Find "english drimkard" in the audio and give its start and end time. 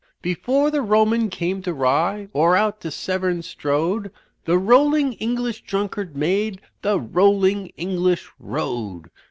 5.13-6.15